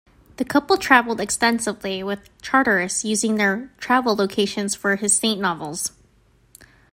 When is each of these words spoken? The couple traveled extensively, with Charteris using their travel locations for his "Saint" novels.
The 0.37 0.45
couple 0.45 0.77
traveled 0.77 1.21
extensively, 1.21 2.01
with 2.01 2.27
Charteris 2.41 3.05
using 3.05 3.35
their 3.35 3.71
travel 3.77 4.15
locations 4.15 4.73
for 4.73 4.95
his 4.95 5.15
"Saint" 5.15 5.39
novels. 5.39 5.91